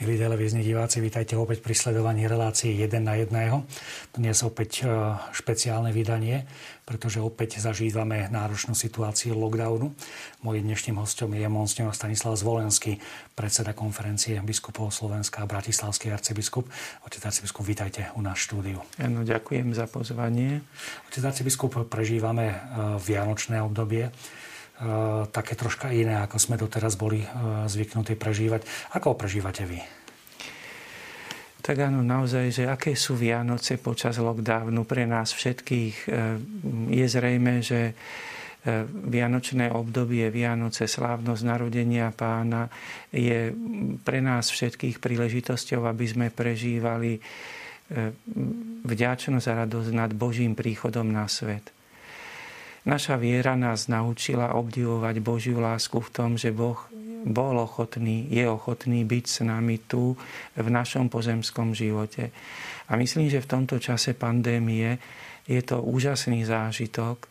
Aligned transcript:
Milí 0.00 0.16
televízni 0.16 0.64
diváci, 0.64 0.96
vítajte 0.96 1.36
opäť 1.36 1.60
pri 1.60 1.76
sledovaní 1.76 2.24
relácií 2.24 2.72
1 2.72 3.04
na 3.04 3.20
1. 3.20 4.16
Dnes 4.16 4.40
opäť 4.40 4.80
e, 4.80 5.12
špeciálne 5.36 5.92
vydanie, 5.92 6.48
pretože 6.88 7.20
opäť 7.20 7.60
zažívame 7.60 8.24
náročnú 8.32 8.72
situáciu 8.72 9.36
lockdownu. 9.36 9.92
Mojím 10.40 10.72
dnešným 10.72 10.96
hostom 10.96 11.36
je 11.36 11.44
monsignor 11.52 11.92
Stanislav 11.92 12.32
Zvolenský, 12.40 12.96
predseda 13.36 13.76
konferencie 13.76 14.40
biskupov 14.40 14.88
Slovenska 14.88 15.44
a 15.44 15.50
Bratislavský 15.52 16.08
arcibiskup. 16.16 16.64
Otec 17.04 17.20
arcibiskup, 17.20 17.68
vítajte 17.68 18.08
u 18.16 18.24
nás 18.24 18.40
štúdiu. 18.40 18.80
Áno, 18.96 19.20
ďakujem 19.20 19.76
za 19.76 19.84
pozvanie. 19.84 20.64
Otec 21.12 21.28
arcibiskup, 21.28 21.76
prežívame 21.92 22.56
e, 22.56 22.56
vianočné 23.04 23.60
obdobie 23.60 24.08
Eh, 24.80 25.24
také 25.28 25.60
troška 25.60 25.92
iné, 25.92 26.24
ako 26.24 26.40
sme 26.40 26.56
doteraz 26.56 26.96
boli 26.96 27.20
zvyknutí 27.68 28.16
prežívať. 28.16 28.64
Ako 28.96 29.12
ho 29.12 29.16
prežívate 29.16 29.68
vy? 29.68 29.99
Tak 31.70 31.86
áno, 31.86 32.02
naozaj, 32.02 32.50
že 32.50 32.64
aké 32.66 32.98
sú 32.98 33.14
Vianoce 33.14 33.78
počas 33.78 34.18
lockdownu 34.18 34.82
pre 34.82 35.06
nás 35.06 35.30
všetkých. 35.30 35.96
Eh, 36.10 36.34
je 36.90 37.06
zrejme, 37.06 37.62
že 37.62 37.94
Vianočné 39.08 39.72
obdobie, 39.72 40.28
Vianoce, 40.28 40.84
slávnosť 40.84 41.42
narodenia 41.48 42.12
pána 42.12 42.68
je 43.08 43.56
pre 44.04 44.20
nás 44.20 44.52
všetkých 44.52 45.00
príležitosťou, 45.00 45.88
aby 45.88 46.04
sme 46.04 46.26
prežívali 46.28 47.16
vďačnosť 48.84 49.46
a 49.48 49.64
radosť 49.64 49.90
nad 49.96 50.12
Božím 50.12 50.52
príchodom 50.52 51.08
na 51.08 51.24
svet. 51.24 51.72
Naša 52.84 53.16
viera 53.16 53.56
nás 53.56 53.88
naučila 53.88 54.52
obdivovať 54.52 55.24
Božiu 55.24 55.56
lásku 55.56 55.96
v 55.96 56.12
tom, 56.12 56.36
že 56.36 56.52
Boh 56.52 56.84
bol 57.24 57.60
ochotný, 57.60 58.28
je 58.32 58.44
ochotný 58.48 59.04
byť 59.04 59.24
s 59.24 59.38
nami 59.44 59.82
tu 59.84 60.16
v 60.56 60.68
našom 60.68 61.12
pozemskom 61.12 61.76
živote. 61.76 62.32
A 62.90 62.96
myslím, 62.96 63.28
že 63.28 63.44
v 63.44 63.50
tomto 63.50 63.76
čase 63.78 64.16
pandémie 64.16 64.96
je 65.44 65.60
to 65.60 65.82
úžasný 65.82 66.46
zážitok, 66.46 67.26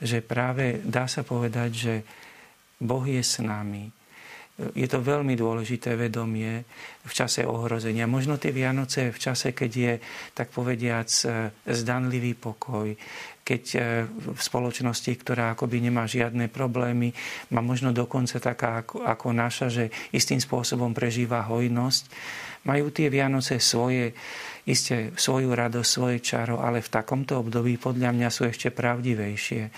že 0.00 0.20
práve 0.20 0.82
dá 0.84 1.06
sa 1.06 1.22
povedať, 1.22 1.70
že 1.72 1.94
Boh 2.80 3.04
je 3.06 3.22
s 3.22 3.40
nami. 3.40 4.03
Je 4.54 4.86
to 4.86 5.02
veľmi 5.02 5.34
dôležité 5.34 5.98
vedomie 5.98 6.62
v 7.02 7.12
čase 7.12 7.42
ohrozenia. 7.42 8.06
Možno 8.06 8.38
tie 8.38 8.54
Vianoce 8.54 9.10
v 9.10 9.18
čase, 9.18 9.50
keď 9.50 9.70
je, 9.74 9.92
tak 10.30 10.54
povediac, 10.54 11.10
zdanlivý 11.66 12.38
pokoj, 12.38 12.94
keď 13.44 13.62
e, 13.74 13.78
v 14.08 14.40
spoločnosti, 14.40 15.12
ktorá 15.20 15.52
akoby 15.52 15.84
nemá 15.84 16.08
žiadne 16.08 16.48
problémy, 16.48 17.12
má 17.52 17.60
možno 17.60 17.92
dokonca 17.92 18.40
taká 18.40 18.80
ako 18.86 19.28
naša, 19.36 19.68
že 19.68 19.84
istým 20.16 20.40
spôsobom 20.40 20.96
prežíva 20.96 21.44
hojnosť, 21.44 22.08
majú 22.64 22.88
tie 22.88 23.12
Vianoce 23.12 23.60
svoje 23.60 24.16
iste 24.64 25.12
svoju 25.12 25.52
radosť, 25.52 25.88
svoje 25.88 26.18
čaro, 26.24 26.64
ale 26.64 26.80
v 26.80 26.88
takomto 26.88 27.36
období 27.36 27.76
podľa 27.76 28.16
mňa 28.16 28.28
sú 28.32 28.48
ešte 28.48 28.72
pravdivejšie. 28.72 29.68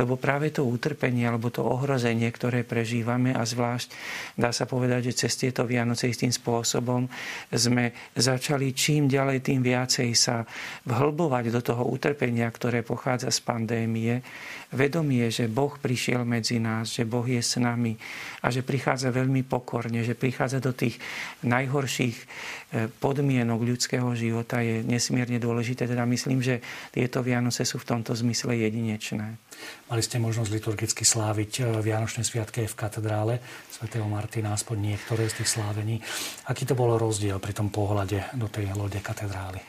Lebo 0.00 0.16
práve 0.16 0.48
to 0.48 0.64
utrpenie 0.64 1.28
alebo 1.28 1.52
to 1.52 1.60
ohrozenie, 1.60 2.32
ktoré 2.32 2.64
prežívame 2.64 3.36
a 3.36 3.44
zvlášť 3.44 3.92
dá 4.34 4.50
sa 4.50 4.66
povedať, 4.66 5.12
že 5.12 5.26
cez 5.26 5.36
tieto 5.36 5.68
Vianoce 5.68 6.10
istým 6.10 6.32
spôsobom 6.34 7.06
sme 7.52 7.94
začali 8.16 8.72
čím 8.74 9.06
ďalej 9.06 9.44
tým 9.46 9.60
viacej 9.62 10.10
sa 10.16 10.42
vhlbovať 10.88 11.44
do 11.52 11.60
toho 11.62 11.86
utrpenia, 11.86 12.48
ktoré 12.50 12.82
pochádza 12.82 13.30
z 13.30 13.40
pandémie, 13.44 14.24
vedomie, 14.70 15.30
že 15.34 15.50
Boh 15.50 15.74
prišiel 15.74 16.22
medzi 16.22 16.62
nás, 16.62 16.94
že 16.94 17.02
Boh 17.02 17.26
je 17.26 17.42
s 17.42 17.58
nami 17.58 17.98
a 18.42 18.54
že 18.54 18.62
prichádza 18.62 19.10
veľmi 19.10 19.42
pokorne, 19.42 20.06
že 20.06 20.14
prichádza 20.14 20.62
do 20.62 20.70
tých 20.70 20.98
najhorších 21.42 22.16
eh, 22.16 22.86
podmienok 22.86 23.60
ľudského 23.66 24.14
života 24.14 24.30
života 24.50 24.62
je 24.64 24.82
nesmierne 24.82 25.38
dôležité. 25.38 25.84
Teda 25.84 26.02
myslím, 26.08 26.40
že 26.40 26.64
tieto 26.90 27.20
Vianoce 27.20 27.62
sú 27.68 27.76
v 27.78 27.88
tomto 27.92 28.16
zmysle 28.16 28.56
jedinečné. 28.56 29.36
Mali 29.92 30.02
ste 30.02 30.16
možnosť 30.16 30.50
liturgicky 30.50 31.04
sláviť 31.04 31.52
e, 31.60 31.62
Vianočné 31.84 32.24
sviatky 32.24 32.64
v 32.64 32.78
katedrále 32.78 33.34
svätého 33.68 34.08
Martina, 34.10 34.58
aspoň 34.58 34.94
niektoré 34.94 35.30
z 35.30 35.40
tých 35.40 35.54
slávení. 35.54 36.02
Aký 36.50 36.66
to 36.66 36.74
bol 36.74 36.98
rozdiel 36.98 37.38
pri 37.38 37.54
tom 37.54 37.70
pohľade 37.70 38.34
do 38.34 38.50
tej 38.50 38.74
lode 38.74 38.98
katedrály? 38.98 39.62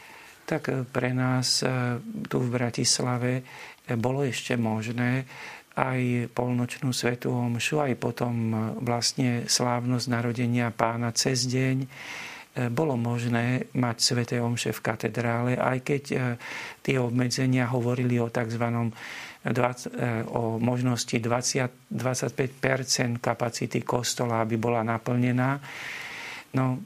Tak 0.49 0.63
e, 0.67 0.73
pre 0.89 1.13
nás 1.13 1.61
e, 1.61 2.01
tu 2.25 2.41
v 2.41 2.49
Bratislave 2.49 3.45
bolo 4.01 4.25
ešte 4.25 4.57
možné 4.57 5.29
aj 5.77 6.31
polnočnú 6.35 6.91
svetú 6.91 7.31
omšu, 7.31 7.79
aj 7.79 7.93
potom 7.95 8.51
vlastne 8.83 9.47
slávnosť 9.47 10.05
narodenia 10.11 10.67
pána 10.75 11.15
cez 11.15 11.47
deň 11.47 11.87
bolo 12.51 12.99
možné 12.99 13.71
mať 13.71 13.97
sveté 14.03 14.35
omše 14.43 14.75
v 14.75 14.83
katedrále, 14.83 15.51
aj 15.55 15.77
keď 15.87 16.03
e, 16.11 16.15
tie 16.83 16.99
obmedzenia 16.99 17.71
hovorili 17.71 18.19
o 18.19 18.27
tzv. 18.27 18.91
20, 19.41 19.47
e, 19.47 20.27
o 20.35 20.59
možnosti 20.59 21.15
20, 21.15 21.95
25% 21.95 23.23
kapacity 23.23 23.79
kostola, 23.87 24.43
aby 24.43 24.59
bola 24.59 24.83
naplnená. 24.83 25.63
No, 26.51 26.83